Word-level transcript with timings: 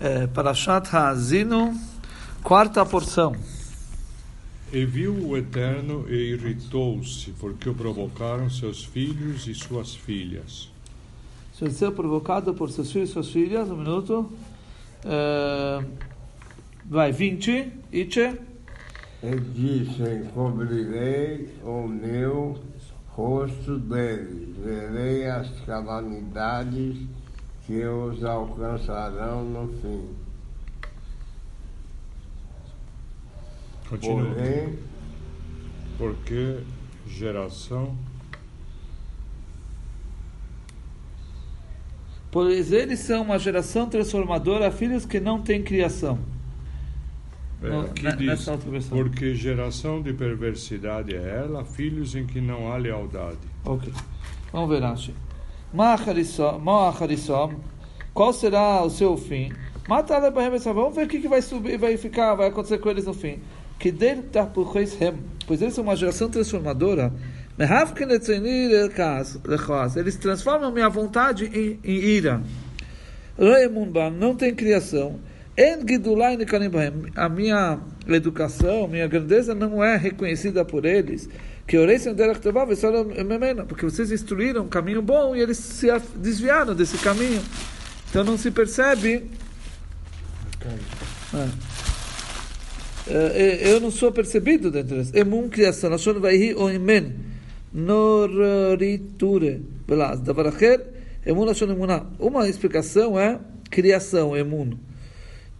É, 0.00 0.26
Parashat 0.26 0.94
Hazino, 0.94 1.72
quarta 2.42 2.84
porção. 2.84 3.34
E 4.72 4.84
viu 4.84 5.14
o 5.14 5.36
Eterno 5.36 6.04
e 6.08 6.32
irritou-se, 6.32 7.30
porque 7.32 7.68
o 7.68 7.74
provocaram 7.74 8.50
seus 8.50 8.84
filhos 8.84 9.46
e 9.46 9.54
suas 9.54 9.94
filhas. 9.94 10.68
Se 11.56 11.70
ser 11.70 11.92
provocado 11.92 12.52
por 12.54 12.70
seus 12.70 12.90
filhos 12.90 13.10
e 13.10 13.12
suas 13.12 13.30
filhas, 13.30 13.70
um 13.70 13.76
minuto. 13.76 14.32
É, 15.04 15.84
vai, 16.84 17.12
20, 17.12 17.72
Itche. 17.92 18.36
E 19.22 19.36
disse: 19.54 20.02
Encobrirei 20.02 21.54
o 21.62 21.86
meu 21.86 22.58
rosto 23.10 23.78
deles, 23.78 24.56
verei 24.58 25.28
as 25.28 25.48
calamidades 25.60 26.96
que 27.66 27.84
os 27.84 28.22
alcançarão 28.24 29.44
no 29.44 29.68
fim. 29.80 30.08
Continua. 33.88 34.34
Porém, 34.34 34.78
Porque 35.98 36.58
geração 37.06 37.96
Pois 42.30 42.72
eles 42.72 42.98
são 42.98 43.22
uma 43.22 43.38
geração 43.38 43.88
transformadora, 43.88 44.68
filhos 44.72 45.06
que 45.06 45.20
não 45.20 45.40
têm 45.40 45.62
criação. 45.62 46.18
é, 47.62 47.68
No- 47.68 47.82
aqui 47.82 48.02
ne- 48.02 48.16
diz, 48.16 48.44
porque 48.90 49.34
geração 49.36 50.02
de 50.02 50.12
perversidade 50.12 51.14
é 51.14 51.36
ela, 51.44 51.64
filhos 51.64 52.16
em 52.16 52.26
que 52.26 52.40
não 52.40 52.72
há 52.72 52.76
lealdade. 52.76 53.38
Ok. 53.64 53.92
Vamos 54.52 54.68
ver, 54.68 54.82
Rashi. 54.82 55.14
Qual 58.14 58.32
será 58.32 58.80
o 58.84 58.90
seu 58.90 59.16
fim? 59.16 59.50
Mata 59.88 60.30
Vamos 60.30 60.94
ver 60.94 61.04
o 61.04 61.08
que, 61.08 61.26
vai 61.26 61.42
subir, 61.42 61.76
vai 61.76 61.96
ficar, 61.96 62.36
vai 62.36 62.46
acontecer 62.46 62.78
com 62.78 62.88
eles 62.88 63.06
no 63.06 63.12
fim. 63.12 63.40
Que 63.76 63.92
pois 65.48 65.60
eles 65.60 65.74
são 65.74 65.82
uma 65.82 65.96
geração 65.96 66.30
transformadora. 66.30 67.12
Eles 69.96 70.16
transformam 70.16 70.70
minha 70.70 70.88
vontade 70.88 71.46
em, 71.46 71.80
em 71.82 71.96
ira. 71.98 72.40
Não 74.16 74.36
tem 74.36 74.54
criação. 74.54 75.18
A 77.16 77.28
minha 77.28 77.80
educação, 78.08 78.86
minha 78.86 79.08
grandeza 79.08 79.54
não 79.56 79.82
é 79.82 79.96
reconhecida 79.96 80.64
por 80.64 80.84
eles. 80.84 81.28
Que 81.66 81.78
v'salam 81.78 83.04
memena. 83.24 83.64
Porque 83.64 83.84
vocês 83.84 84.12
instruíram 84.12 84.64
um 84.64 84.68
caminho 84.68 85.00
bom 85.00 85.34
e 85.34 85.40
eles 85.40 85.58
se 85.58 85.88
desviaram 86.16 86.74
desse 86.74 86.98
caminho. 86.98 87.42
Então 88.10 88.22
não 88.22 88.36
se 88.36 88.50
percebe. 88.50 89.30
É. 91.34 91.48
É, 93.06 93.72
eu 93.72 93.80
não 93.80 93.90
sou 93.90 94.10
percebido 94.12 94.70
dentro 94.70 94.90
deles. 94.90 95.12
Emun 95.14 95.48
criação. 95.48 95.90
Lashon 95.90 96.20
vaihi 96.20 96.54
o 96.54 96.70
imen. 96.70 97.14
Nororiture. 97.72 99.62
Belaz. 99.86 100.20
Davar 100.20 100.46
acher. 100.46 100.80
Emun 101.26 101.44
lashon 101.44 101.70
emuná. 101.70 102.06
Uma 102.18 102.48
explicação 102.48 103.18
é 103.18 103.40
criação, 103.70 104.36
emun. 104.36 104.78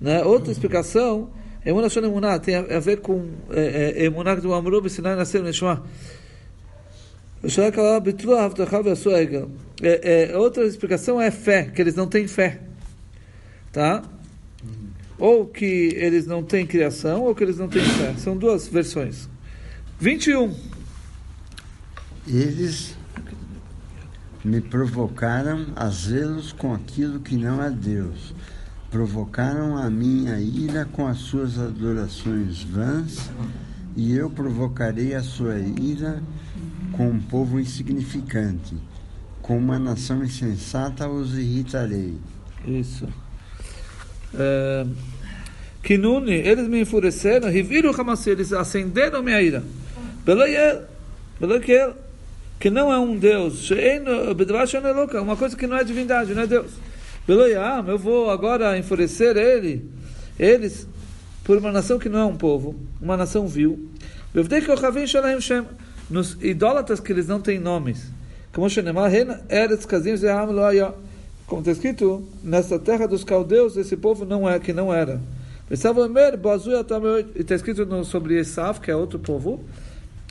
Né? 0.01 0.23
Outra 0.23 0.53
explicação, 0.53 1.31
emun 1.65 1.81
lashon 1.81 2.05
emuná, 2.05 2.39
tem 2.39 2.57
a, 2.57 2.61
a 2.77 2.81
ver 2.81 3.01
com 3.01 3.31
é, 3.51 3.95
é, 3.97 4.05
emuná 4.05 4.35
do 4.35 4.53
amru 4.53 4.81
b'sinai 4.83 5.17
nascer 5.17 5.43
neshma. 5.43 5.83
É, 9.83 10.31
é, 10.31 10.39
outra 10.39 10.65
explicação 10.65 11.21
é 11.21 11.31
fé, 11.31 11.65
que 11.65 11.83
eles 11.83 11.95
não 11.95 12.07
têm 12.07 12.27
fé. 12.27 12.61
Tá? 13.71 14.03
Ou 15.19 15.47
que 15.47 15.93
eles 15.95 16.27
não 16.27 16.43
têm 16.43 16.67
criação, 16.67 17.23
ou 17.23 17.35
que 17.35 17.45
eles 17.45 17.59
não 17.59 17.69
têm 17.69 17.83
fé. 17.83 18.15
São 18.17 18.37
duas 18.37 18.67
versões. 18.67 19.29
21. 20.01 20.55
Eles 22.27 22.97
me 24.43 24.61
provocaram 24.61 25.67
a 25.77 25.89
zelos 25.89 26.53
com 26.53 26.75
aquilo 26.75 27.21
que 27.21 27.37
não 27.37 27.63
é 27.63 27.71
Deus. 27.71 28.35
Provocaram 28.95 29.77
a 29.77 29.91
minha 29.91 30.39
ira 30.39 30.85
com 30.85 31.09
as 31.09 31.19
suas 31.19 31.59
adorações 31.59 32.63
vãs, 32.63 33.29
e 33.97 34.17
eu 34.17 34.31
provocarei 34.31 35.17
a 35.17 35.21
sua 35.21 35.59
ira 35.59 36.23
com 36.93 37.09
um 37.09 37.21
povo 37.21 37.59
insignificante. 37.59 38.77
Com 39.43 39.59
uma 39.59 39.81
nação 39.81 40.23
insensata 40.23 41.09
os 41.09 41.37
irritarei. 41.37 42.17
Isso. 42.65 43.09
É, 44.33 44.87
Kinuni, 45.83 46.35
eles 46.35 46.69
me 46.69 46.83
enfureceram, 46.83 47.51
reviram 47.51 47.91
o 47.91 48.01
Hamassi, 48.01 48.31
eles 48.31 48.53
acenderam 48.53 49.25
minha 49.25 49.43
ira. 49.43 49.65
Beloiel, 50.25 50.85
Beloiel, 51.41 51.97
que 52.61 52.71
não 52.71 52.93
é 52.93 52.99
um 53.01 53.19
Deus, 53.19 53.69
uma 55.21 55.37
coisa 55.37 55.57
que 55.57 55.67
não 55.67 55.77
é 55.77 55.83
divindade, 55.83 56.33
não 56.33 56.43
é 56.43 56.47
Deus. 56.47 56.94
Beloiam, 57.27 57.89
eu 57.89 57.99
vou 57.99 58.31
agora 58.31 58.77
enfurecer 58.77 59.37
ele, 59.37 59.91
eles, 60.39 60.87
por 61.43 61.57
uma 61.57 61.73
nação 61.73 61.99
que 61.99 62.09
não 62.09 62.19
é 62.19 62.25
um 62.25 62.37
povo, 62.37 62.75
uma 63.01 63.17
nação 63.17 63.47
vil. 63.47 63.89
Nos 66.11 66.37
idólatras 66.43 67.01
que 67.01 67.11
eles 67.11 67.27
não 67.27 67.41
têm 67.41 67.59
nomes. 67.59 68.11
Como 71.47 71.61
está 71.61 71.73
escrito, 71.73 72.27
nessa 72.43 72.79
terra 72.79 73.07
dos 73.07 73.25
caldeus, 73.25 73.77
esse 73.77 73.97
povo 73.97 74.27
não 74.27 74.49
é, 74.49 74.59
que 74.59 74.73
não 74.73 74.93
era. 74.93 75.21
E 75.71 75.75
está 77.41 77.55
escrito 77.55 77.87
no, 77.87 78.05
sobre 78.05 78.39
Esav, 78.39 78.81
que 78.81 78.91
é 78.91 78.97
outro 78.97 79.19
povo, 79.19 79.65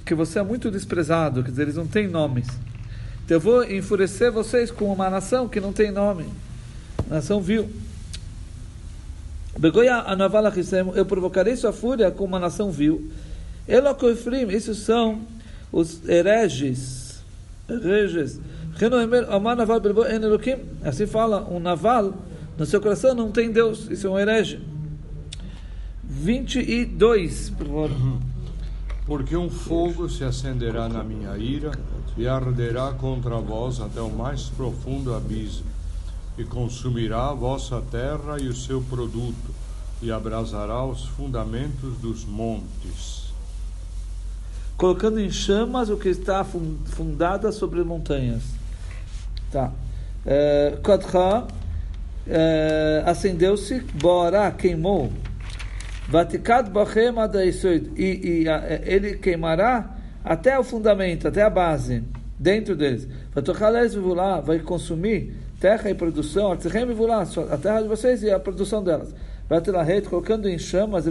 que 0.05 0.13
você 0.13 0.37
é 0.37 0.43
muito 0.43 0.69
desprezado, 0.69 1.43
quer 1.43 1.49
dizer, 1.49 1.63
eles 1.63 1.75
não 1.75 1.87
têm 1.87 2.07
nomes. 2.07 2.47
Então 3.25 3.37
eu 3.37 3.41
vou 3.41 3.63
enfurecer 3.63 4.31
vocês 4.31 4.69
com 4.69 4.93
uma 4.93 5.09
nação 5.09 5.49
que 5.49 5.59
não 5.59 5.73
tem 5.73 5.91
nome. 5.91 6.25
Nação 7.13 7.39
vil. 7.39 7.69
Begoia 9.55 9.97
Anavala 9.97 10.51
eu 10.95 11.05
provocarei 11.05 11.55
sua 11.55 11.71
fúria 11.71 12.09
com 12.09 12.23
uma 12.23 12.39
nação 12.39 12.71
vil. 12.71 13.11
Elocoifrim, 13.67 14.49
esses 14.49 14.79
são 14.79 15.21
os 15.71 16.03
hereges. 16.09 17.23
Hereges. 17.69 18.39
Assim 20.83 21.05
fala, 21.05 21.47
um 21.51 21.59
naval 21.59 22.15
no 22.57 22.65
seu 22.65 22.81
coração 22.81 23.13
não 23.13 23.31
tem 23.31 23.51
Deus. 23.51 23.87
Isso 23.91 24.07
é 24.07 24.09
um 24.09 24.17
herege. 24.17 24.59
22, 26.03 27.51
por 27.51 27.67
favor. 27.67 27.91
Porque 29.05 29.37
um 29.37 29.51
fogo 29.51 30.09
se 30.09 30.23
acenderá 30.23 30.89
na 30.89 31.03
minha 31.03 31.37
ira 31.37 31.73
e 32.17 32.27
arderá 32.27 32.91
contra 32.93 33.37
vós 33.37 33.79
até 33.79 34.01
o 34.01 34.09
mais 34.09 34.49
profundo 34.49 35.13
abismo, 35.13 35.65
e 36.37 36.43
consumirá 36.43 37.29
a 37.29 37.33
vossa 37.33 37.81
terra 37.91 38.37
e 38.39 38.47
o 38.47 38.55
seu 38.55 38.81
produto, 38.81 39.53
e 40.01 40.11
abrasará 40.11 40.83
os 40.85 41.05
fundamentos 41.05 41.97
dos 41.97 42.25
montes. 42.25 43.23
colocando 44.75 45.19
em 45.19 45.29
chamas 45.29 45.89
o 45.89 45.97
que 45.97 46.09
está 46.09 46.43
fun- 46.43 46.77
fundada 46.85 47.51
sobre 47.51 47.83
montanhas. 47.83 48.43
Tá. 49.51 49.71
É, 50.25 50.77
Kodcha 50.83 51.45
é, 52.27 53.03
acendeu-se, 53.05 53.79
Borá 53.93 54.51
queimou, 54.51 55.11
Vatikat 56.09 56.69
Bachem 56.69 57.17
Adaisoid, 57.17 57.91
e, 57.95 58.41
e 58.43 58.47
é, 58.49 58.81
ele 58.85 59.17
queimará 59.17 59.95
até 60.23 60.57
o 60.57 60.63
fundamento, 60.63 61.27
até 61.27 61.43
a 61.43 61.49
base, 61.49 62.03
dentro 62.37 62.75
deles. 62.75 63.07
Vatochalez 63.33 63.93
vai 64.43 64.59
consumir 64.59 65.37
terra 65.63 65.89
e 65.89 65.95
produção, 65.95 66.51
a 66.51 66.57
terra 67.57 67.81
de 67.81 67.87
vocês 67.87 68.21
e 68.21 68.29
a 68.29 68.37
produção 68.37 68.83
delas. 68.83 69.15
Colocando 70.09 70.49
em 70.49 70.59
chamas, 70.59 71.05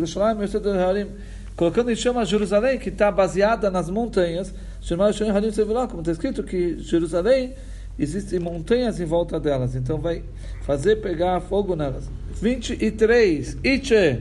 colocando 1.57 1.91
em 1.91 1.97
chamas 1.97 2.29
Jerusalém, 2.29 2.79
que 2.79 2.91
está 2.91 3.11
baseada 3.11 3.71
nas 3.71 3.89
montanhas, 3.89 4.53
como 4.87 6.01
está 6.01 6.13
escrito 6.13 6.43
que 6.43 6.79
Jerusalém 6.81 7.55
existem 7.99 8.39
montanhas 8.39 9.01
em 9.01 9.07
volta 9.07 9.41
delas, 9.41 9.75
então 9.75 9.99
vai 9.99 10.23
fazer 10.67 10.97
pegar 10.97 11.41
fogo 11.41 11.75
nelas. 11.75 12.11
23, 12.43 13.57
Itche, 13.65 14.21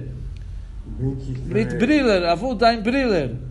mit 0.97 1.73
23. 1.73 1.73
Briller, 1.73 2.23
Avu 2.29 2.56
dein 2.56 2.81
Briller. 2.81 3.50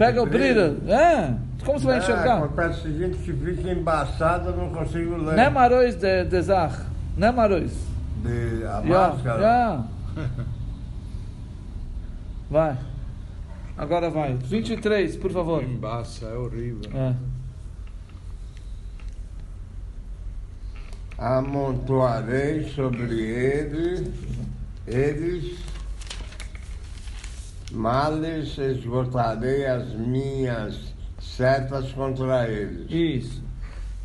Pega 0.00 0.22
o 0.22 0.26
Briller, 0.26 0.76
é, 0.88 1.34
como 1.62 1.78
você 1.78 1.84
vai 1.86 1.96
Ah, 1.96 1.98
enxergar? 1.98 2.38
acontece 2.42 2.78
o 2.78 2.82
seguinte 2.84 3.18
que 3.18 3.32
fica 3.34 3.70
embaçado, 3.70 4.48
eu 4.48 4.56
não 4.56 4.70
consigo 4.70 5.14
ler. 5.18 5.36
Não 5.36 5.42
é 5.42 5.50
Marois 5.50 5.94
de, 5.94 6.24
de 6.24 6.40
Zach, 6.40 6.74
não 7.18 7.28
é 7.28 7.30
Marois. 7.32 7.72
De 8.22 8.64
a 8.64 8.80
Já, 8.80 9.08
máscara. 9.10 9.40
já. 9.42 9.84
Vai. 12.50 12.78
Agora 13.76 14.08
vai. 14.08 14.34
23, 14.36 15.16
por 15.16 15.30
favor. 15.32 15.62
Embaça, 15.62 16.24
é 16.24 16.34
horrível. 16.34 16.90
É. 16.94 17.14
Amontoarei 21.18 22.64
sobre 22.70 23.20
ele 23.20 24.10
eles, 24.86 25.58
males 27.70 28.56
esgotarei 28.58 29.66
as 29.66 29.92
minhas 29.92 30.78
setas 31.20 31.92
contra 31.92 32.48
eles. 32.48 32.90
Isso. 32.90 33.42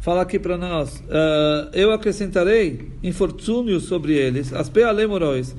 Fala 0.06 0.22
aqui 0.22 0.38
para 0.38 0.56
nós. 0.58 1.00
Uh, 1.00 1.70
eu 1.74 1.92
acrescentarei 1.92 2.92
infortúnios 3.02 3.86
sobre 3.86 4.14
eles. 4.14 4.54
As 4.54 4.70
pealemoróis. 4.70 5.56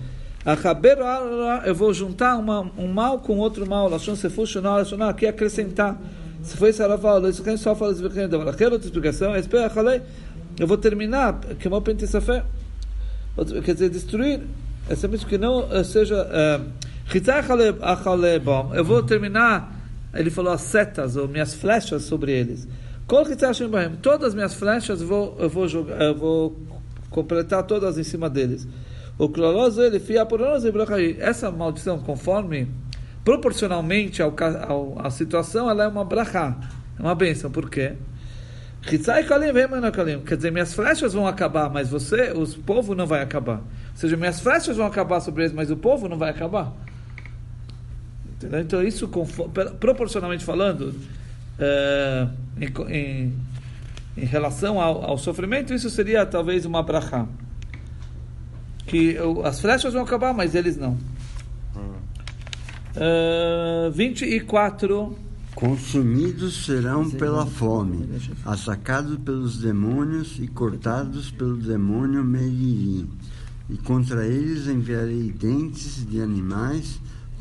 Eu 1.64 1.74
vou 1.74 1.92
juntar 1.92 2.36
uma, 2.36 2.70
um 2.78 2.86
mal 2.86 3.18
com 3.18 3.38
outro 3.38 3.68
mal. 3.68 3.90
Aqui 5.08 5.26
acrescentar. 5.26 6.00
Se 6.44 6.56
foi 6.56 6.72
Saraval, 6.72 7.28
isso 7.28 7.42
que 7.42 7.56
só 7.56 7.74
fala 7.74 7.90
isso. 7.90 8.06
Aquela 8.06 8.74
outra 8.74 8.86
explicação. 8.86 9.32
Eu 10.56 10.66
vou 10.68 10.78
terminar. 10.78 11.40
Que 11.58 11.68
mal 11.68 11.82
fé. 12.20 12.44
Quer 13.64 13.72
dizer, 13.74 13.90
destruir. 13.90 14.42
É 14.88 14.94
simplesmente 14.94 15.26
que 15.26 15.36
não 15.36 15.66
seja. 15.82 16.24
Eu 18.74 18.84
vou 18.84 19.02
terminar. 19.02 19.72
Ele 20.12 20.30
falou 20.30 20.52
as 20.52 20.62
setas, 20.62 21.16
ou 21.16 21.28
minhas 21.28 21.54
flechas 21.54 22.02
sobre 22.02 22.32
eles. 22.32 22.66
Todas 24.02 24.28
as 24.28 24.34
minhas 24.34 24.54
flechas 24.54 25.00
vou, 25.00 25.36
eu 25.38 25.48
vou, 25.48 25.68
jogar, 25.68 26.00
eu 26.02 26.14
vou 26.14 26.60
completar 27.10 27.62
todas 27.62 27.98
em 27.98 28.02
cima 28.02 28.28
deles. 28.28 28.66
O 29.18 29.28
cloroso 29.28 29.80
ele 29.82 30.00
fia 30.00 30.26
por 30.26 30.40
Essa 31.20 31.50
maldição, 31.50 31.98
conforme 32.00 32.68
proporcionalmente 33.24 34.22
ao, 34.22 34.34
ao, 34.68 35.06
à 35.06 35.10
situação, 35.10 35.70
ela 35.70 35.84
é 35.84 35.88
uma 35.88 36.04
brachá, 36.04 36.56
é 36.98 37.02
uma 37.02 37.14
bênção. 37.14 37.50
Por 37.50 37.70
quê? 37.70 37.94
Quer 40.22 40.36
dizer, 40.36 40.52
minhas 40.52 40.72
flechas 40.74 41.12
vão 41.12 41.26
acabar, 41.26 41.68
mas 41.70 41.88
você, 41.88 42.32
o 42.32 42.46
povo 42.62 42.94
não 42.94 43.06
vai 43.06 43.22
acabar. 43.22 43.58
Ou 43.58 43.96
seja, 43.96 44.16
minhas 44.16 44.40
flechas 44.40 44.76
vão 44.76 44.86
acabar 44.86 45.20
sobre 45.20 45.42
eles, 45.42 45.52
mas 45.52 45.70
o 45.70 45.76
povo 45.76 46.08
não 46.08 46.16
vai 46.16 46.30
acabar. 46.30 46.72
Entendeu? 48.46 48.60
Então, 48.60 48.82
isso, 48.82 49.10
proporcionalmente 49.80 50.44
falando, 50.44 50.94
é, 51.58 52.28
em, 52.60 52.92
em, 52.92 53.32
em, 54.16 54.24
relação 54.24 54.80
ao, 54.80 55.04
ao, 55.04 55.18
sofrimento, 55.18 55.74
isso 55.74 55.90
seria 55.90 56.24
talvez 56.24 56.64
uma 56.64 56.82
brachá. 56.82 57.26
Que 58.86 59.16
as 59.44 59.60
flechas 59.60 59.92
vão 59.92 60.02
acabar, 60.02 60.32
mas 60.32 60.54
eles 60.54 60.76
não. 60.76 60.96
Uh, 62.96 63.90
24. 63.92 65.18
Consumidos 65.54 66.66
serão 66.66 67.10
pela 67.10 67.46
fome, 67.46 68.08
atacados 68.44 69.18
pelos 69.18 69.58
demônios 69.58 70.38
e 70.38 70.46
cortados 70.46 71.30
pelo 71.30 71.56
demônio 71.56 72.22
Meriri. 72.22 73.08
E 73.68 73.76
contra 73.78 74.26
eles 74.26 74.66
enviarei 74.66 75.32
dentes 75.32 76.06
de 76.06 76.20
animais 76.20 77.00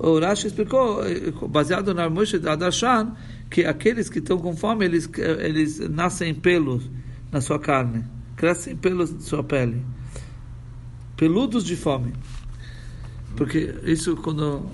O 0.00 0.18
Rashi 0.20 0.46
explicou, 0.46 1.02
baseado 1.48 1.92
na 1.92 2.08
Moshe 2.08 2.38
da 2.38 2.52
Adashan, 2.52 3.16
que 3.50 3.64
aqueles 3.64 4.08
que 4.08 4.20
estão 4.20 4.38
com 4.38 4.56
fome, 4.56 4.84
eles, 4.84 5.10
eles 5.40 5.80
nascem 5.90 6.34
pelos 6.34 6.88
na 7.32 7.40
sua 7.40 7.58
carne 7.58 8.04
crescem 8.38 8.76
pelos 8.76 9.14
de 9.14 9.24
sua 9.24 9.42
pele, 9.42 9.84
peludos 11.16 11.64
de 11.64 11.76
fome. 11.76 12.14
Porque 13.36 13.74
isso 13.82 14.16
quando 14.16 14.64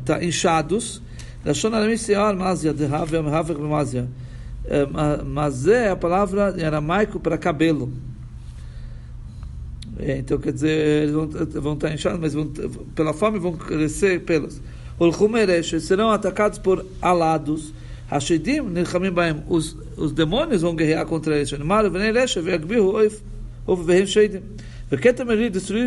está 0.00 0.18
uh, 0.18 0.24
inchados, 0.24 1.02
mas 5.24 5.66
é 5.66 5.90
a 5.90 5.96
palavra 5.96 6.54
em 6.58 6.64
aramaico 6.64 7.20
para 7.20 7.38
cabelo. 7.38 7.92
É, 9.98 10.18
então 10.18 10.38
quer 10.38 10.52
dizer, 10.52 11.10
vão, 11.10 11.28
vão 11.28 11.74
estar 11.74 11.92
inchados, 11.92 12.20
mas 12.20 12.32
vão, 12.32 12.46
pela 12.94 13.12
fome 13.12 13.38
vão 13.38 13.52
crescer 13.52 14.20
pelos. 14.20 14.60
serão 15.80 16.10
atacados 16.10 16.58
por 16.58 16.84
alados. 17.02 17.72
Os, 19.48 19.76
os 19.96 20.12
demônios 20.12 20.62
vão 20.62 20.74
guerrear 20.74 21.04
contra 21.04 21.36
eles. 21.36 21.52
Oif, 21.52 23.22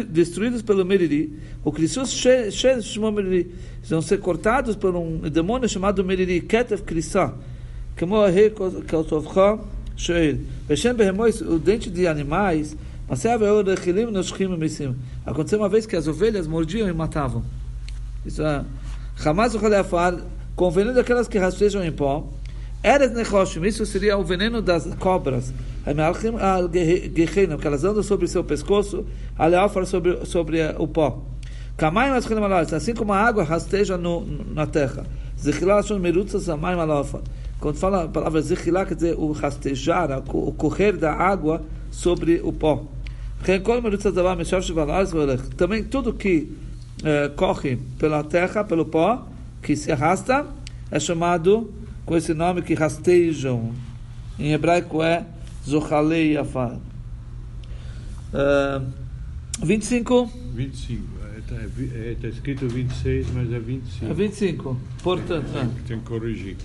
destruídos 0.07 0.61
pelo 0.61 0.85
meriri. 0.85 1.39
O 1.63 1.71
Krissus 1.71 2.13
chamou 2.83 3.11
meriri. 3.11 3.51
Vão 3.89 4.01
ser 4.01 4.19
cortados 4.19 4.75
por 4.75 4.95
um 4.95 5.21
demônio 5.21 5.67
chamado 5.67 6.03
meriri. 6.03 6.41
Ketef 6.41 6.83
krissa. 6.83 7.33
A 7.99 8.29
rei 8.29 8.51
kaltovcha 8.87 9.59
sheil. 9.95 10.39
Veshem 10.67 10.93
o 11.41 11.59
dente 11.59 11.89
de 11.89 12.07
animais, 12.07 12.75
Aconteceu 15.25 15.59
uma 15.59 15.67
vez 15.67 15.85
que 15.85 15.97
as 15.97 16.07
ovelhas 16.07 16.47
mordiam 16.47 16.87
e 16.87 16.93
matavam. 16.93 17.43
Isso 18.25 18.41
é. 18.41 18.63
Hamas 19.25 19.53
com 20.55 20.67
o 20.67 20.71
veneno 20.71 20.95
daquelas 20.95 21.27
que 21.27 21.37
rastejam 21.37 21.83
em 21.83 21.91
pó. 21.91 22.29
Eres 22.81 23.11
nechoshim, 23.11 23.63
isso 23.65 23.85
seria 23.85 24.17
o 24.17 24.23
veneno 24.23 24.61
das 24.61 24.85
cobras. 24.95 25.53
Que 25.83 27.67
elas 27.67 27.83
andam 27.83 28.01
sobre 28.01 28.27
seu 28.27 28.43
pescoço, 28.45 29.05
aleafar 29.37 29.85
sobre, 29.85 30.25
sobre 30.25 30.61
o 30.79 30.87
pó. 30.87 31.21
Assim 32.75 32.93
como 32.93 33.13
a 33.13 33.19
água 33.19 33.43
rasteja 33.43 33.97
no, 33.97 34.25
na 34.53 34.65
terra. 34.65 35.05
Quando 37.59 37.75
fala 37.77 38.03
a 38.03 38.07
palavra 38.07 38.41
zechilá, 38.41 38.85
quer 38.85 38.95
dizer 38.95 39.15
o 39.17 39.31
rastejar, 39.31 40.23
o 40.33 40.51
correr 40.51 40.93
da 40.93 41.13
água 41.13 41.61
sobre 41.91 42.39
o 42.43 42.53
pó. 42.53 42.85
Também 45.57 45.83
tudo 45.83 46.13
que 46.13 46.51
eh, 47.03 47.29
corre 47.35 47.79
pela 47.97 48.23
terra, 48.23 48.63
pelo 48.63 48.85
pó, 48.85 49.27
que 49.61 49.75
se 49.75 49.91
arrasta 49.91 50.45
é 50.91 50.99
chamado 50.99 51.73
com 52.05 52.15
esse 52.15 52.33
nome 52.33 52.61
que 52.61 52.73
rastejam. 52.73 53.73
Em 54.37 54.53
hebraico 54.53 55.01
é 55.01 55.25
Zochalei 55.67 56.37
Afar. 56.37 56.77
Uh, 58.33 58.85
25. 59.63 60.31
25. 60.53 61.21
Está 61.37 61.55
é, 61.55 62.15
tá 62.21 62.27
escrito 62.27 62.67
26, 62.67 63.27
mas 63.33 63.51
é 63.51 63.59
25. 63.59 64.05
É 64.05 64.13
25. 64.13 64.77
Portanto, 65.03 65.45
tem, 65.51 65.67
tem, 65.67 65.83
tem 65.83 65.99
que 65.99 66.05
corrigir. 66.05 66.57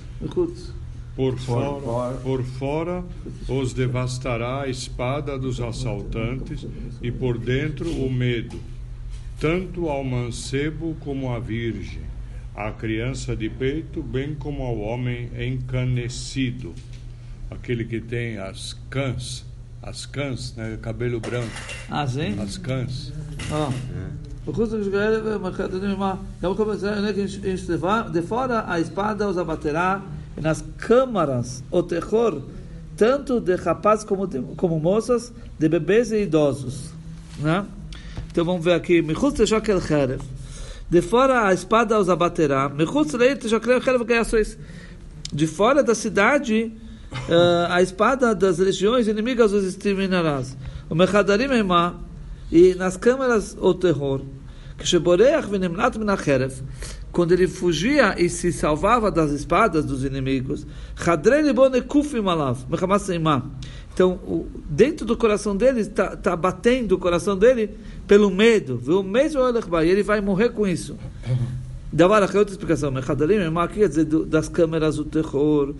Por 1.16 1.38
fora, 1.38 2.14
por 2.18 2.44
fora 2.44 3.04
os 3.48 3.72
devastará 3.72 4.62
a 4.62 4.68
espada 4.68 5.38
dos 5.38 5.60
assaltantes 5.60 6.66
e 7.00 7.10
por 7.10 7.38
dentro 7.38 7.90
o 7.90 8.12
medo, 8.12 8.60
tanto 9.40 9.88
ao 9.88 10.04
mancebo 10.04 10.94
como 11.00 11.32
à 11.32 11.40
virgem 11.40 12.06
à 12.56 12.72
criança 12.72 13.36
de 13.36 13.50
peito, 13.50 14.02
bem 14.02 14.34
como 14.34 14.62
ao 14.62 14.78
homem 14.78 15.30
encanecido, 15.38 16.74
aquele 17.50 17.84
que 17.84 18.00
tem 18.00 18.38
as 18.38 18.74
cãs, 18.88 19.44
as 19.82 20.06
cãs, 20.06 20.54
né, 20.56 20.78
cabelo 20.80 21.20
branco. 21.20 21.52
Ah, 21.90 22.06
sim? 22.06 22.40
As 22.40 22.56
cãs. 22.56 23.12
Ah. 23.52 23.70
De 28.10 28.22
fora 28.22 28.64
a 28.66 28.80
espada 28.80 29.28
os 29.28 29.36
abaterá, 29.36 30.00
nas 30.40 30.64
câmaras 30.78 31.62
o 31.70 31.82
terror, 31.82 32.42
tanto 32.96 33.40
de 33.40 33.54
rapazes 33.56 34.04
como, 34.04 34.26
de, 34.26 34.40
como 34.56 34.78
moças, 34.78 35.32
de 35.58 35.68
bebês 35.68 36.12
e 36.12 36.22
idosos. 36.22 36.90
Né? 37.38 37.64
Então 38.30 38.44
vamos 38.44 38.64
ver 38.64 38.74
aqui. 38.74 39.02
De 40.88 41.02
fora 41.02 41.48
a 41.48 41.54
espada 41.54 41.98
os 41.98 42.08
abaterá. 42.08 42.70
De 45.32 45.46
fora 45.46 45.82
da 45.82 45.94
cidade, 45.94 46.72
uh, 47.12 47.70
a 47.70 47.82
espada 47.82 48.34
das 48.34 48.58
legiões 48.58 49.08
inimigas 49.08 49.52
os 49.52 49.64
exterminarás. 49.64 50.56
O 50.88 50.94
e 52.52 52.74
nas 52.74 52.96
câmaras 52.96 53.56
o 53.60 53.74
terror. 53.74 54.22
Quando 57.16 57.32
ele 57.32 57.48
fugia 57.48 58.14
e 58.18 58.28
se 58.28 58.52
salvava 58.52 59.10
das 59.10 59.30
espadas 59.30 59.86
dos 59.86 60.04
inimigos, 60.04 60.66
então, 63.94 64.20
dentro 64.68 65.06
do 65.06 65.16
coração 65.16 65.56
dele, 65.56 65.80
está 65.80 66.14
tá 66.14 66.36
batendo 66.36 66.92
o 66.92 66.98
coração 66.98 67.34
dele 67.34 67.70
pelo 68.06 68.30
medo. 68.30 68.76
Viu? 68.76 69.02
Mesmo 69.02 69.40
e 69.86 69.88
ele 69.88 70.02
vai 70.02 70.20
morrer 70.20 70.50
com 70.50 70.66
isso. 70.66 70.94
Davar 71.90 72.22
a 72.22 72.26
outra 72.26 72.52
explicação. 72.52 72.90
Mechadalim 72.90 73.36
é 73.36 73.68
quer 73.68 73.88
dizer 73.88 74.04
das 74.04 74.50
câmeras 74.50 74.96
do 74.96 75.06
terror. 75.06 75.74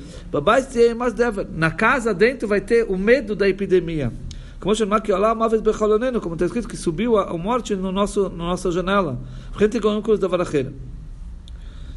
Na 1.54 1.70
casa 1.70 2.14
dentro 2.14 2.48
vai 2.48 2.62
ter 2.62 2.86
o 2.88 2.96
medo 2.96 3.36
da 3.36 3.46
epidemia. 3.46 4.10
Como 4.58 4.74
vez 5.50 5.60
como 6.18 6.34
está 6.34 6.46
escrito 6.46 6.66
que 6.66 6.78
subiu 6.78 7.18
a 7.18 7.36
morte 7.36 7.76
no 7.76 7.92
nosso 7.92 8.30
na 8.30 8.44
nossa 8.44 8.72
janela. 8.72 9.20
Gente 9.58 9.78
com 9.80 9.90
um 9.90 10.16
da 10.16 10.28
varacheira. 10.28 10.72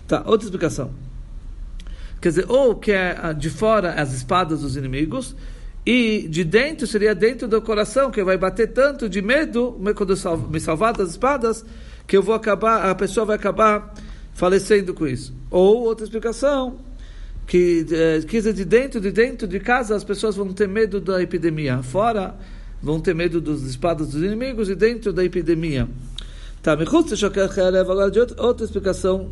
Tá, 0.09 0.23
outra 0.25 0.43
explicação. 0.43 0.89
Quer 2.19 2.29
dizer, 2.29 2.45
ou 2.49 2.75
que 2.75 2.91
é 2.91 3.31
de 3.31 3.47
fora 3.47 3.93
as 3.93 4.11
espadas 4.11 4.61
dos 4.61 4.75
inimigos, 4.75 5.35
e 5.85 6.27
de 6.27 6.43
dentro 6.43 6.87
seria 6.87 7.13
dentro 7.13 7.47
do 7.47 7.61
coração, 7.61 8.09
que 8.09 8.23
vai 8.23 8.35
bater 8.35 8.73
tanto 8.73 9.07
de 9.07 9.21
medo, 9.21 9.79
quando 9.95 10.13
eu 10.13 10.37
me 10.49 10.59
salvar 10.59 10.93
das 10.93 11.11
espadas, 11.11 11.63
que 12.07 12.17
eu 12.17 12.23
vou 12.23 12.33
acabar, 12.33 12.89
a 12.89 12.95
pessoa 12.95 13.23
vai 13.23 13.35
acabar 13.35 13.93
falecendo 14.33 14.95
com 14.95 15.05
isso. 15.05 15.31
Ou 15.51 15.83
outra 15.83 16.05
explicação, 16.05 16.79
que 17.45 17.85
é, 17.91 18.19
quer 18.21 18.37
dizer, 18.37 18.53
de 18.53 18.65
dentro, 18.65 18.99
de 18.99 19.11
dentro 19.11 19.47
de 19.47 19.59
casa, 19.59 19.95
as 19.95 20.03
pessoas 20.03 20.35
vão 20.35 20.51
ter 20.51 20.67
medo 20.67 20.99
da 20.99 21.21
epidemia. 21.21 21.83
Fora, 21.83 22.33
vão 22.81 22.99
ter 22.99 23.13
medo 23.13 23.39
dos 23.39 23.61
espadas 23.61 24.07
dos 24.07 24.23
inimigos 24.23 24.71
e 24.71 24.75
dentro 24.75 25.13
da 25.13 25.23
epidemia. 25.23 25.87
Tá, 26.63 26.71
agora 26.73 28.09
de 28.09 28.19
outra 28.19 28.65
explicação 28.65 29.29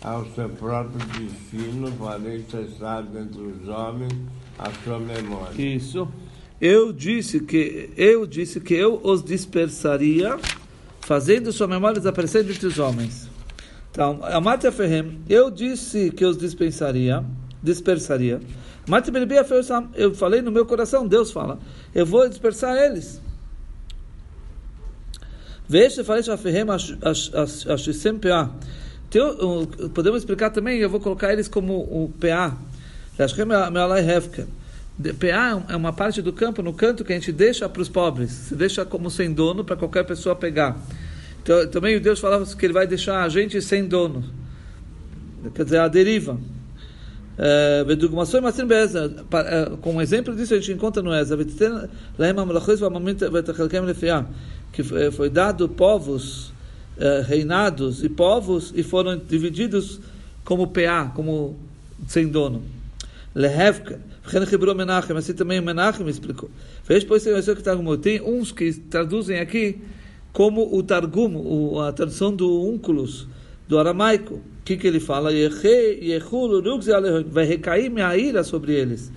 ao 0.00 0.26
seu 0.34 0.48
próprio 0.50 1.04
destino, 1.06 1.90
farei 1.92 2.44
cessar 2.50 3.02
dentre 3.02 3.40
os 3.40 3.68
homens 3.68 4.12
a 4.58 4.70
sua 4.82 4.98
memória. 4.98 5.60
Isso. 5.60 6.08
Eu 6.60 6.92
disse 6.92 7.40
que 7.40 7.90
eu 7.96 8.26
disse 8.26 8.60
que 8.60 8.74
eu 8.74 9.00
os 9.02 9.22
dispersaria, 9.22 10.38
fazendo 11.00 11.52
sua 11.52 11.66
memória 11.66 11.98
desaparecer 11.98 12.48
entre 12.48 12.66
os 12.66 12.78
homens. 12.78 13.28
Então, 13.90 14.20
Amate 14.22 14.70
Ferhem, 14.72 15.20
eu 15.28 15.50
disse 15.50 16.10
que 16.10 16.24
os 16.24 16.36
dispensaria, 16.36 17.24
dispersaria. 17.64 18.40
Eu 19.94 20.14
falei 20.14 20.42
no 20.42 20.52
meu 20.52 20.66
coração, 20.66 21.08
Deus 21.08 21.32
fala, 21.32 21.58
eu 21.94 22.04
vou 22.04 22.28
dispersar 22.28 22.76
eles. 22.76 23.20
Falei 26.04 26.22
Podemos 29.94 30.20
explicar 30.20 30.50
também, 30.50 30.78
eu 30.78 30.90
vou 30.90 31.00
colocar 31.00 31.32
eles 31.32 31.48
como 31.48 31.78
o 31.80 32.12
PA. 32.20 32.56
PA 35.14 35.64
é 35.68 35.76
uma 35.76 35.92
parte 35.92 36.20
do 36.20 36.32
campo, 36.32 36.62
no 36.62 36.72
canto 36.72 37.04
que 37.04 37.12
a 37.12 37.16
gente 37.16 37.32
deixa 37.32 37.68
para 37.68 37.80
os 37.80 37.88
pobres. 37.88 38.30
Se 38.30 38.54
deixa 38.54 38.84
como 38.84 39.10
sem 39.10 39.32
dono 39.32 39.64
para 39.64 39.76
qualquer 39.76 40.04
pessoa 40.04 40.36
pegar. 40.36 40.76
Então, 41.42 41.66
também 41.68 41.98
Deus 42.00 42.20
falava 42.20 42.44
que 42.44 42.66
ele 42.66 42.72
vai 42.72 42.86
deixar 42.86 43.22
a 43.22 43.28
gente 43.28 43.60
sem 43.60 43.86
dono. 43.86 44.24
Quer 45.54 45.64
dizer, 45.64 45.78
a 45.78 45.88
deriva. 45.88 46.38
Com 49.80 49.94
um 49.94 50.00
exemplo 50.00 50.36
disso 50.36 50.54
a 50.54 50.58
gente 50.58 50.72
encontra 50.72 51.02
no 51.02 51.12
Eza, 51.12 51.36
que 54.72 54.82
foi 55.10 55.28
dado 55.28 55.68
povos, 55.68 56.52
reinados 57.26 58.04
e 58.04 58.08
povos 58.08 58.72
e 58.76 58.82
foram 58.82 59.18
divididos 59.18 60.00
como 60.44 60.68
PA, 60.68 61.10
como 61.14 61.56
sem 62.06 62.28
dono. 62.28 62.62
Lehevka. 63.34 64.00
Assim 65.16 65.34
também 65.34 65.60
Menachem 65.60 66.08
explicou. 66.08 66.48
Tem 68.00 68.22
uns 68.22 68.52
que 68.52 68.72
traduzem 68.72 69.38
aqui 69.40 69.80
como 70.32 70.74
o 70.74 70.82
Targum, 70.82 71.80
a 71.80 71.92
tradução 71.92 72.34
do 72.34 72.62
Unculus, 72.62 73.26
do 73.68 73.78
aramaico 73.78 74.40
que, 74.64 74.76
que 74.76 74.86
ele 74.86 74.98
fala? 74.98 75.30
Vai 77.30 77.44
recair 77.44 77.90
minha 77.90 78.16
ira 78.16 78.42
sobre 78.42 78.72
eles. 78.72 79.12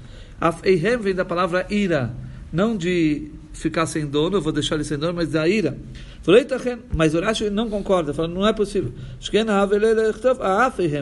Eihem 0.63 0.97
vem 0.97 1.15
da 1.15 1.25
palavra 1.25 1.65
ira, 1.69 2.13
não 2.51 2.75
de 2.75 3.31
ficar 3.53 3.87
sem 3.87 4.05
dono, 4.05 4.37
eu 4.37 4.41
vou 4.41 4.51
deixar 4.51 4.75
ele 4.75 4.83
sem 4.83 4.97
dono, 4.97 5.13
mas 5.13 5.29
da 5.29 5.47
ira. 5.47 5.77
Mas 6.93 7.15
Urashi 7.15 7.49
não 7.49 7.69
concorda, 7.69 8.13
fala, 8.13 8.27
não 8.27 8.45
é 8.45 8.51
possível. 8.51 8.91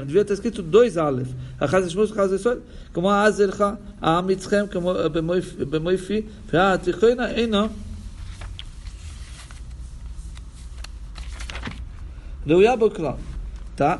Devia 0.05 0.23
ter 0.23 0.33
escrito 0.33 0.61
dois 0.61 0.97
alef. 0.97 1.29
Como 2.93 3.09
a 3.09 3.23
Azercha, 3.23 3.79
a 3.99 4.19
Amitzchem, 4.19 4.67
como 4.67 4.93
Bemoifi, 5.09 6.25
a 6.53 6.77
Tichoina, 6.77 7.31
e 7.31 7.47
não. 7.47 7.71
Reuia 12.45 12.77
Boklau. 12.77 13.19
Tá? 13.75 13.99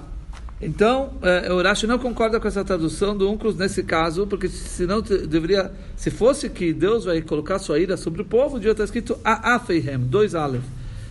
Então, 0.62 1.14
é, 1.22 1.52
o 1.52 1.62
Rashi 1.62 1.86
não 1.86 2.00
concorda 2.00 2.40
com 2.40 2.48
essa 2.48 2.64
tradução 2.64 3.16
do 3.16 3.30
Unclus 3.30 3.58
nesse 3.58 3.84
caso, 3.84 4.26
porque 4.26 4.48
senão 4.48 5.02
deveria, 5.02 5.72
se 5.98 6.10
fosse 6.10 6.50
que 6.50 6.72
Deus 6.74 7.04
vai 7.06 7.22
colocar 7.22 7.60
sua 7.60 7.78
ira 7.78 7.98
sobre 7.98 8.22
o 8.22 8.26
povo, 8.26 8.58
devia 8.58 8.72
estar 8.72 8.86
escrito 8.86 9.18
Afeihem, 9.24 10.00
dois 10.00 10.34
Aleph. 10.34 10.64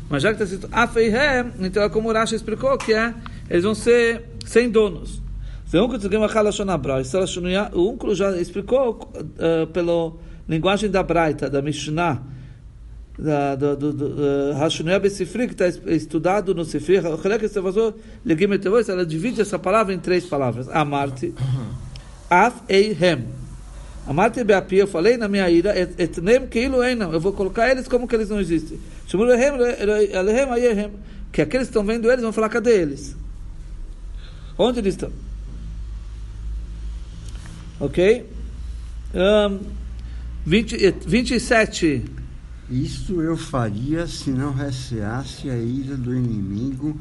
Mas 0.08 0.22
já 0.22 0.32
que 0.32 0.42
está 0.42 0.44
escrito 0.44 0.68
Afeihem, 0.74 1.52
então 1.60 1.82
é 1.82 1.88
como 1.90 2.08
o 2.08 2.12
Rashi 2.12 2.34
explicou, 2.34 2.76
que 2.78 2.94
é, 2.94 3.14
eles 3.50 3.64
vão 3.64 3.74
ser 3.74 4.22
sem 4.46 4.70
donos. 4.70 5.22
O 7.72 7.90
Unclus 7.90 8.16
já 8.16 8.30
explicou 8.38 9.12
uh, 9.16 9.66
pela 9.72 10.12
linguagem 10.48 10.90
da 10.90 11.02
Braita, 11.02 11.50
da 11.50 11.60
Mishnah, 11.60 12.22
da, 13.18 13.54
do, 13.54 13.76
do, 13.76 13.92
do 13.92 15.00
Besifri, 15.00 15.46
que 15.46 15.54
está 15.54 15.68
estudado 15.90 16.54
no 16.54 16.64
Sifri, 16.64 16.96
ela 18.88 19.06
divide 19.06 19.40
essa 19.40 19.58
palavra 19.58 19.94
em 19.94 19.98
três 19.98 20.24
palavras. 20.26 20.68
Amarte, 20.68 21.32
Af 22.28 22.62
Eihem. 22.68 23.24
Amarte 24.06 24.44
Beapi, 24.44 24.76
eu 24.76 24.86
falei 24.86 25.16
na 25.16 25.28
minha 25.28 25.48
ira, 25.48 25.78
etnem 25.78 26.46
keilu 26.46 26.82
einam, 26.82 27.12
eu 27.12 27.20
vou 27.20 27.32
colocar 27.32 27.70
eles 27.70 27.88
como 27.88 28.06
que 28.06 28.14
eles 28.14 28.28
não 28.28 28.38
existem. 28.38 28.78
Que 31.32 31.42
aqueles 31.42 31.68
que 31.68 31.70
estão 31.70 31.84
vendo 31.84 32.10
eles 32.10 32.22
vão 32.22 32.32
falar, 32.32 32.48
cadê 32.48 32.82
eles? 32.82 33.16
Onde 34.58 34.80
eles 34.80 34.94
estão? 34.94 35.10
Ok? 37.80 38.26
Um, 39.14 39.60
20, 40.46 40.94
27. 41.06 42.04
Isto 42.70 43.20
eu 43.20 43.36
faria 43.36 44.06
se 44.06 44.30
não 44.30 44.52
receasse 44.52 45.50
a 45.50 45.56
ira 45.56 45.96
do 45.96 46.14
inimigo 46.14 46.98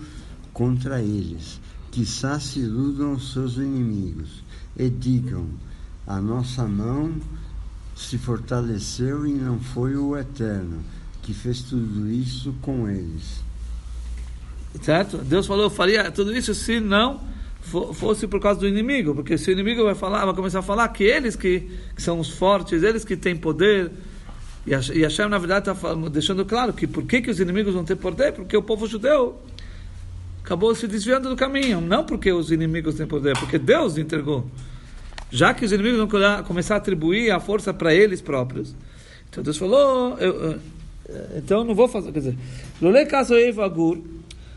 contra 0.52 1.02
eles. 1.02 1.60
Quizá 1.92 2.40
se 2.40 2.60
iludam 2.60 3.14
os 3.14 3.32
seus 3.32 3.56
inimigos 3.56 4.44
e 4.76 4.90
digam: 4.90 5.48
a 6.06 6.20
nossa 6.20 6.68
mão 6.68 7.16
se 7.96 8.18
fortaleceu 8.18 9.26
e 9.26 9.34
não 9.34 9.60
foi 9.60 9.96
o 9.96 10.18
Eterno 10.18 10.84
que 11.22 11.34
fez 11.34 11.62
tudo 11.62 12.12
isso 12.12 12.54
com 12.62 12.90
eles. 12.90 13.42
Certo? 14.82 15.18
Deus 15.18 15.48
falou: 15.48 15.64
eu 15.64 15.70
faria 15.70 16.12
tudo 16.12 16.36
isso 16.36 16.54
se 16.54 16.80
não 16.80 17.22
fosse 17.94 18.28
por 18.28 18.42
causa 18.42 18.60
do 18.60 18.68
inimigo, 18.68 19.16
porque 19.16 19.38
se 19.38 19.50
o 19.50 19.54
inimigo 19.54 19.86
vai 19.86 19.96
falar, 19.96 20.26
vai 20.26 20.36
começar 20.36 20.60
a 20.60 20.64
falar 20.64 20.88
que 20.90 21.06
eles 21.06 21.34
que, 21.36 21.62
que 21.96 22.02
são 22.02 22.20
os 22.20 22.30
fortes, 22.30 22.84
eles 22.84 23.06
que 23.06 23.16
têm 23.16 23.38
poder, 23.38 23.90
e 24.66 25.02
Hashem, 25.02 25.28
na 25.28 25.38
verdade, 25.38 25.70
está 25.70 25.94
deixando 26.10 26.46
claro 26.46 26.72
que 26.72 26.88
por 26.88 27.04
que, 27.04 27.22
que 27.22 27.30
os 27.30 27.40
inimigos 27.40 27.74
vão 27.74 27.84
ter 27.84 27.98
poder? 27.98 28.32
Porque 28.32 28.56
o 28.56 28.64
povo 28.64 28.88
judeu 28.88 29.38
acabou 30.44 30.74
se 30.74 30.88
desviando 30.88 31.30
do 31.30 31.36
caminho. 31.36 31.82
Não 31.82 32.06
porque 32.06 32.32
os 32.32 32.52
inimigos 32.52 32.96
têm 32.96 33.06
poder, 33.06 33.38
porque 33.38 33.58
Deus 33.58 33.98
entregou. 33.98 34.46
Já 35.30 35.54
que 35.54 35.66
os 35.66 35.72
inimigos 35.72 35.98
vão 35.98 36.44
começar 36.44 36.76
a 36.76 36.78
atribuir 36.78 37.32
a 37.32 37.40
força 37.40 37.74
para 37.74 37.94
eles 37.94 38.22
próprios. 38.22 38.74
Então 39.30 39.44
Deus 39.44 39.58
falou, 39.58 40.18
eu, 40.20 40.34
eu, 40.34 40.60
então 41.36 41.64
não 41.64 41.76
vou 41.76 41.88
fazer. 41.88 42.12
Quer 42.12 42.20
dizer, 42.20 42.38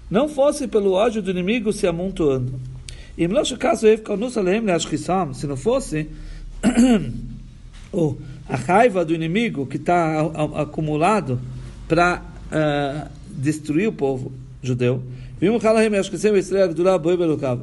não 0.08 0.28
fosse 0.28 0.68
pelo 0.68 0.92
ódio 0.92 1.20
do 1.20 1.30
inimigo 1.30 1.72
se 1.72 1.86
amontoando. 1.86 2.60
E 3.18 3.26
se 5.34 5.46
não 5.46 5.56
fosse 5.56 6.08
oh, 7.92 8.14
a 8.48 8.56
raiva 8.56 9.04
do 9.04 9.14
inimigo 9.14 9.66
que 9.66 9.76
está 9.76 10.20
acumulado 10.54 11.40
para 11.88 12.22
uh, 12.46 13.10
destruir 13.28 13.88
o 13.88 13.92
povo 13.92 14.32
judeu. 14.62 15.02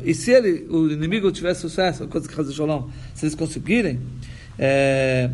E 0.06 0.14
se 0.14 0.32
ele, 0.32 0.68
o 0.70 0.92
inimigo 0.92 1.32
tiver 1.32 1.54
sucesso, 1.56 2.08
que 2.08 2.20
se 3.16 3.26
eles 3.26 3.36
conseguirem 3.36 4.00
é, 4.60 5.30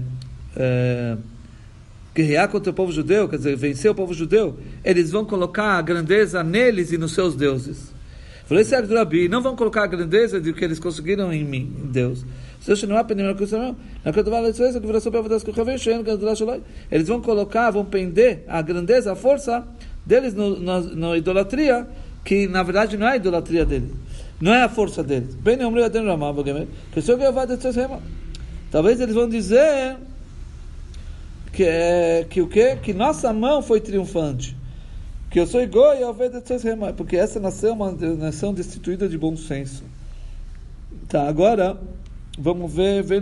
é, 0.55 1.17
guerrear 2.15 2.47
contra 2.47 2.71
o 2.71 2.73
povo 2.73 2.91
judeu, 2.93 3.27
quer 3.27 3.37
dizer, 3.37 3.57
vencer 3.57 3.91
o 3.91 3.95
povo 3.95 4.13
judeu, 4.13 4.57
eles 4.85 5.11
vão 5.11 5.25
colocar 5.25 5.73
a 5.73 5.81
grandeza 5.81 6.41
neles 6.41 6.93
e 6.93 6.97
nos 6.97 7.13
seus 7.13 7.35
deuses. 7.35 7.93
Não 9.29 9.41
vão 9.41 9.55
colocar 9.55 9.83
a 9.83 9.87
grandeza 9.87 10.39
de 10.39 10.53
que 10.53 10.63
eles 10.63 10.79
conseguiram 10.79 11.31
em 11.31 11.43
mim, 11.43 11.75
em 11.83 11.87
Deus. 11.87 12.25
Eles 16.91 17.07
vão 17.07 17.21
colocar, 17.21 17.71
vão 17.71 17.85
pender 17.85 18.43
a 18.47 18.61
grandeza, 18.61 19.13
a 19.13 19.15
força 19.15 19.65
deles 20.05 20.33
na, 20.33 21.17
idolatria, 21.17 21.87
que 22.23 22.47
na 22.47 22.63
verdade 22.63 22.97
não 22.97 23.07
é 23.07 23.11
a 23.11 23.15
idolatria 23.15 23.65
deles, 23.65 23.91
não 24.41 24.53
é 24.53 24.63
a 24.63 24.69
força 24.69 25.03
deles. 25.03 25.37
Talvez 28.71 28.99
eles 28.99 29.15
vão 29.15 29.29
dizer 29.29 29.97
que, 31.59 32.25
que 32.29 32.41
o 32.41 32.47
que? 32.47 32.75
Que 32.77 32.93
nossa 32.93 33.33
mão 33.33 33.61
foi 33.61 33.81
triunfante. 33.81 34.55
Que 35.29 35.39
eu 35.39 35.45
sou 35.45 35.61
Igor 35.61 35.95
e 35.95 36.01
eu 36.01 36.13
vejo 36.13 36.41
porque 36.95 37.15
essa 37.15 37.39
nação 37.39 37.69
é 37.69 37.73
uma 37.73 37.91
nação 37.91 38.53
destituída 38.53 39.07
de 39.07 39.17
bom 39.17 39.35
senso. 39.35 39.83
Tá, 41.07 41.27
agora 41.27 41.77
Vamos 42.41 42.73
ver, 42.73 43.03
ver 43.03 43.21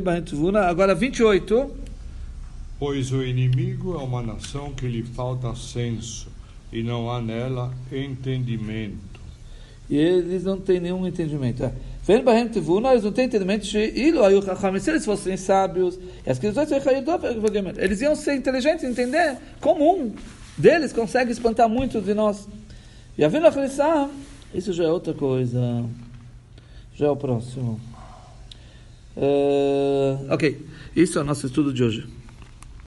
agora 0.68 0.94
28. 0.94 1.72
Pois 2.78 3.12
o 3.12 3.24
inimigo 3.24 3.96
é 3.96 3.98
uma 3.98 4.22
nação 4.22 4.72
que 4.74 4.88
lhe 4.88 5.02
falta 5.02 5.56
senso 5.56 6.28
e 6.72 6.84
não 6.84 7.10
há 7.10 7.20
nela 7.20 7.74
entendimento. 7.92 9.20
E 9.90 9.98
eles 9.98 10.44
não 10.44 10.60
têm 10.60 10.80
nenhum 10.80 11.08
entendimento. 11.08 11.64
É. 11.64 11.74
Vem 12.04 12.24
Bahem 12.24 12.48
Tivuna, 12.48 12.92
eles 12.92 13.04
não 13.04 13.12
têm 13.12 13.26
entendimento. 13.26 13.66
Se 13.66 13.80
eles 13.80 15.04
fossem 15.04 15.36
sábios, 15.36 15.98
eles 17.76 18.02
iam 18.02 18.16
ser 18.16 18.36
inteligentes, 18.36 18.84
entender 18.84 19.36
como 19.60 19.96
um 19.96 20.14
deles 20.56 20.94
consegue 20.94 21.32
espantar 21.32 21.68
muito 21.68 22.00
de 22.00 22.14
nós. 22.14 22.48
E 23.18 23.26
a 23.26 23.28
Vina 23.28 23.50
isso 24.54 24.72
já 24.74 24.84
é 24.84 24.92
outra 24.92 25.16
coisa. 25.16 25.84
Já 26.94 27.08
é 27.08 27.10
o 27.10 27.16
próximo. 27.16 27.82
Uh, 29.18 30.32
ok, 30.32 30.64
isso 30.96 31.18
é 31.18 31.22
o 31.22 31.26
nosso 31.26 31.48
estudo 31.48 31.74
de 31.74 31.84
hoje. 31.84 32.08